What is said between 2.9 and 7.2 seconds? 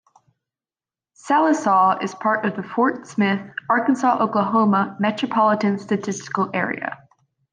Smith, Arkansas-Oklahoma Metropolitan Statistical Area.